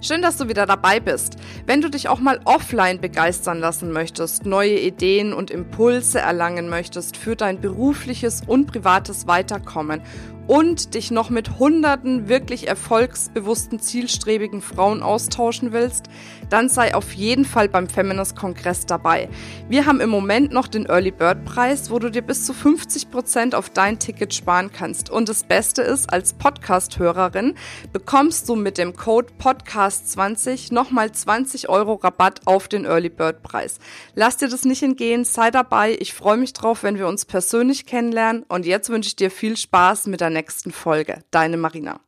[0.00, 1.38] Schön, dass du wieder dabei bist.
[1.66, 7.16] Wenn du dich auch mal offline begeistern lassen möchtest, neue Ideen und Impulse erlangen möchtest
[7.16, 10.00] für dein berufliches und privates Weiterkommen
[10.48, 16.06] und dich noch mit hunderten wirklich erfolgsbewussten, zielstrebigen Frauen austauschen willst,
[16.48, 19.28] dann sei auf jeden Fall beim Feminist Kongress dabei.
[19.68, 23.10] Wir haben im Moment noch den Early Bird Preis, wo du dir bis zu 50
[23.10, 25.10] Prozent auf dein Ticket sparen kannst.
[25.10, 27.54] Und das Beste ist, als Podcast-Hörerin
[27.92, 33.78] bekommst du mit dem Code Podcast20 nochmal 20 Euro Rabatt auf den Early Bird Preis.
[34.14, 35.94] Lass dir das nicht entgehen, sei dabei.
[36.00, 38.44] Ich freue mich drauf, wenn wir uns persönlich kennenlernen.
[38.48, 41.24] Und jetzt wünsche ich dir viel Spaß mit der nächsten Folge.
[41.32, 42.00] Deine Marina.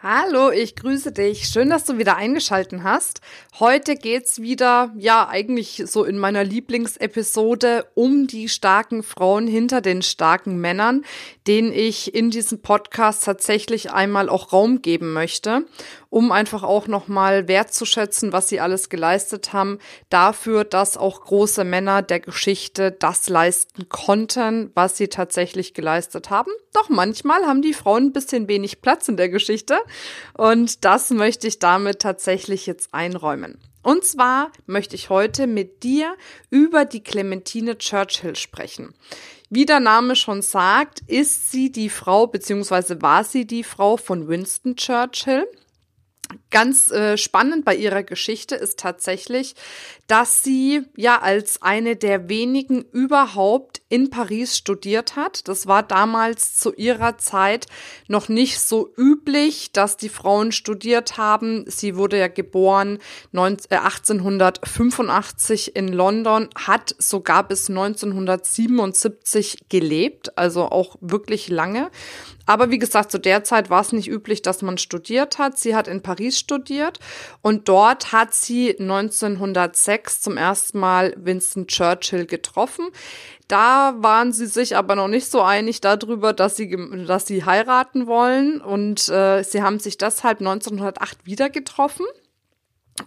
[0.00, 1.48] Hallo, ich grüße dich.
[1.48, 3.20] Schön, dass du wieder eingeschalten hast.
[3.58, 10.02] Heute geht's wieder, ja, eigentlich so in meiner Lieblingsepisode um die starken Frauen hinter den
[10.02, 11.04] starken Männern,
[11.48, 15.64] denen ich in diesem Podcast tatsächlich einmal auch Raum geben möchte
[16.10, 22.02] um einfach auch nochmal wertzuschätzen, was sie alles geleistet haben, dafür, dass auch große Männer
[22.02, 26.50] der Geschichte das leisten konnten, was sie tatsächlich geleistet haben.
[26.72, 29.78] Doch manchmal haben die Frauen ein bisschen wenig Platz in der Geschichte
[30.34, 33.58] und das möchte ich damit tatsächlich jetzt einräumen.
[33.82, 36.14] Und zwar möchte ich heute mit dir
[36.50, 38.94] über die Clementine Churchill sprechen.
[39.50, 44.28] Wie der Name schon sagt, ist sie die Frau beziehungsweise war sie die Frau von
[44.28, 45.46] Winston Churchill.
[46.50, 49.54] Ganz äh, spannend bei ihrer Geschichte ist tatsächlich,
[50.06, 55.48] dass sie ja als eine der wenigen überhaupt in Paris studiert hat.
[55.48, 57.66] Das war damals zu ihrer Zeit
[58.08, 61.64] noch nicht so üblich, dass die Frauen studiert haben.
[61.66, 62.98] Sie wurde ja geboren
[63.32, 71.90] 19, äh, 1885 in London, hat sogar bis 1977 gelebt, also auch wirklich lange.
[72.48, 75.58] Aber wie gesagt, zu der Zeit war es nicht üblich, dass man studiert hat.
[75.58, 76.98] Sie hat in Paris studiert
[77.42, 82.86] und dort hat sie 1906 zum ersten Mal Winston Churchill getroffen.
[83.48, 86.74] Da waren sie sich aber noch nicht so einig darüber, dass sie,
[87.06, 92.06] dass sie heiraten wollen und äh, sie haben sich deshalb 1908 wieder getroffen.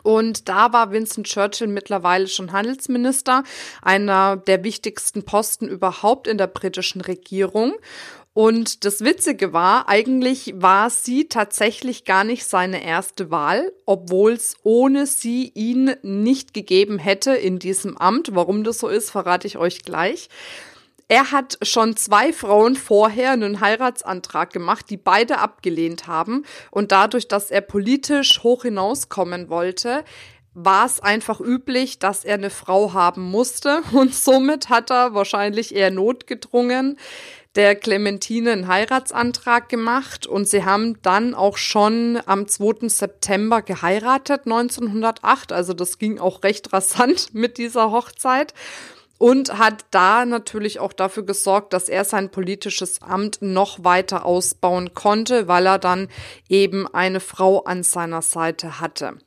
[0.04, 3.44] Und da war Winston Churchill mittlerweile schon Handelsminister,
[3.82, 7.74] einer der wichtigsten Posten überhaupt in der britischen Regierung.
[8.34, 14.56] Und das Witzige war, eigentlich war sie tatsächlich gar nicht seine erste Wahl, obwohl es
[14.64, 18.34] ohne sie ihn nicht gegeben hätte in diesem Amt.
[18.34, 20.30] Warum das so ist, verrate ich euch gleich.
[21.10, 26.46] Er hat schon zwei Frauen vorher einen Heiratsantrag gemacht, die beide abgelehnt haben.
[26.70, 30.06] Und dadurch, dass er politisch hoch hinauskommen wollte,
[30.54, 33.82] war es einfach üblich, dass er eine Frau haben musste.
[33.92, 36.98] Und somit hat er wahrscheinlich eher notgedrungen
[37.56, 42.88] der Clementine einen Heiratsantrag gemacht und sie haben dann auch schon am 2.
[42.88, 45.52] September geheiratet, 1908.
[45.52, 48.54] Also das ging auch recht rasant mit dieser Hochzeit
[49.18, 54.94] und hat da natürlich auch dafür gesorgt, dass er sein politisches Amt noch weiter ausbauen
[54.94, 56.08] konnte, weil er dann
[56.50, 59.18] eben eine Frau an seiner Seite hatte.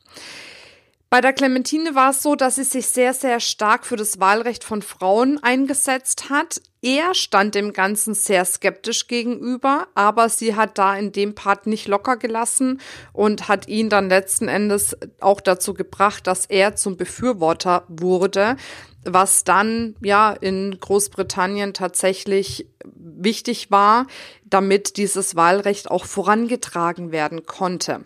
[1.14, 4.64] Bei der Clementine war es so, dass sie sich sehr, sehr stark für das Wahlrecht
[4.64, 6.60] von Frauen eingesetzt hat.
[6.82, 11.86] Er stand dem Ganzen sehr skeptisch gegenüber, aber sie hat da in dem Part nicht
[11.86, 12.80] locker gelassen
[13.12, 18.56] und hat ihn dann letzten Endes auch dazu gebracht, dass er zum Befürworter wurde,
[19.04, 24.08] was dann ja in Großbritannien tatsächlich wichtig war,
[24.46, 28.04] damit dieses Wahlrecht auch vorangetragen werden konnte.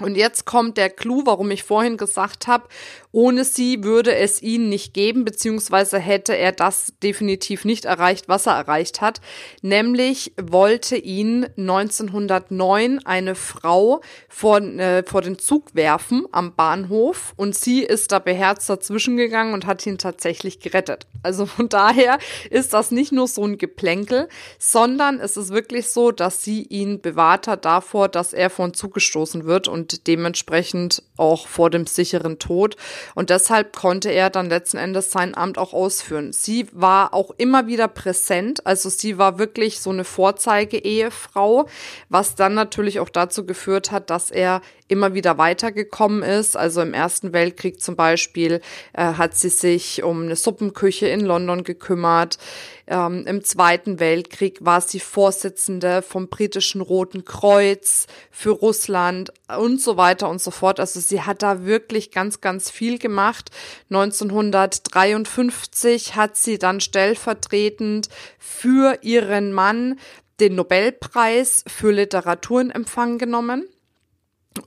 [0.00, 2.68] Und jetzt kommt der Clou, warum ich vorhin gesagt habe,
[3.12, 8.46] ohne sie würde es ihn nicht geben, beziehungsweise hätte er das definitiv nicht erreicht, was
[8.46, 9.20] er erreicht hat.
[9.62, 17.56] Nämlich wollte ihn 1909 eine Frau vor, äh, vor den Zug werfen am Bahnhof und
[17.56, 21.06] sie ist da beherzt dazwischen gegangen und hat ihn tatsächlich gerettet.
[21.22, 24.28] Also von daher ist das nicht nur so ein Geplänkel,
[24.58, 28.74] sondern es ist wirklich so, dass sie ihn bewahrt hat davor, dass er vor den
[28.74, 29.66] Zug gestoßen wird
[30.06, 32.76] dementsprechend auch vor dem sicheren Tod.
[33.14, 36.32] Und deshalb konnte er dann letzten Endes sein Amt auch ausführen.
[36.32, 41.66] Sie war auch immer wieder präsent, also sie war wirklich so eine Vorzeige-Ehefrau,
[42.08, 46.56] was dann natürlich auch dazu geführt hat, dass er immer wieder weitergekommen ist.
[46.56, 48.60] Also im Ersten Weltkrieg zum Beispiel
[48.92, 52.38] äh, hat sie sich um eine Suppenküche in London gekümmert.
[52.86, 59.96] Ähm, Im Zweiten Weltkrieg war sie Vorsitzende vom britischen Roten Kreuz für Russland und so
[59.96, 60.80] weiter und so fort.
[60.80, 63.52] Also sie hat da wirklich ganz, ganz viel gemacht.
[63.90, 68.08] 1953 hat sie dann stellvertretend
[68.38, 70.00] für ihren Mann
[70.40, 73.68] den Nobelpreis für Literatur in Empfang genommen.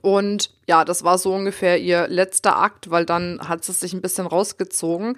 [0.02, 4.02] Und ja, das war so ungefähr ihr letzter Akt, weil dann hat sie sich ein
[4.02, 5.16] bisschen rausgezogen.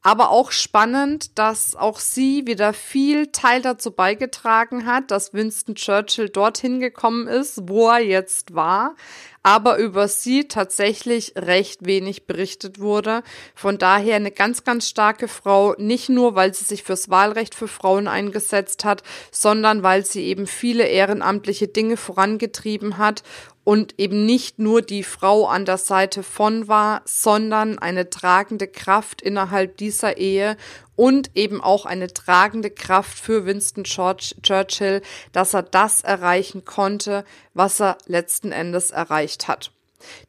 [0.00, 6.28] Aber auch spannend, dass auch sie wieder viel Teil dazu beigetragen hat, dass Winston Churchill
[6.28, 8.94] dorthin gekommen ist, wo er jetzt war,
[9.42, 13.24] aber über sie tatsächlich recht wenig berichtet wurde.
[13.56, 17.68] Von daher eine ganz, ganz starke Frau, nicht nur, weil sie sich fürs Wahlrecht für
[17.68, 19.02] Frauen eingesetzt hat,
[19.32, 23.24] sondern weil sie eben viele ehrenamtliche Dinge vorangetrieben hat
[23.68, 29.20] und eben nicht nur die Frau an der Seite von war, sondern eine tragende Kraft
[29.20, 30.56] innerhalb dieser Ehe
[30.96, 37.78] und eben auch eine tragende Kraft für Winston Churchill, dass er das erreichen konnte, was
[37.78, 39.70] er letzten Endes erreicht hat.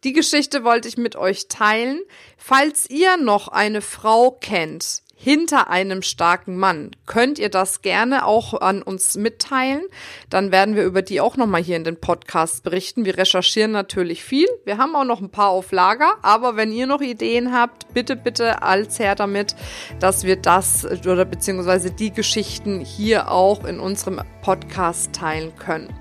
[0.04, 2.02] Die Geschichte wollte ich mit euch teilen.
[2.38, 6.92] Falls ihr noch eine Frau kennt, hinter einem starken Mann.
[7.06, 9.84] Könnt ihr das gerne auch an uns mitteilen?
[10.30, 13.04] Dann werden wir über die auch nochmal hier in den Podcast berichten.
[13.04, 14.48] Wir recherchieren natürlich viel.
[14.64, 16.16] Wir haben auch noch ein paar auf Lager.
[16.22, 19.56] Aber wenn ihr noch Ideen habt, bitte, bitte als her damit,
[20.00, 25.94] dass wir das oder beziehungsweise die Geschichten hier auch in unserem Podcast teilen können.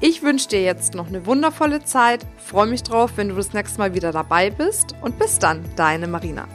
[0.00, 3.78] Ich wünsche dir jetzt noch eine wundervolle Zeit, freue mich drauf, wenn du das nächste
[3.78, 6.46] Mal wieder dabei bist und bis dann, deine Marina.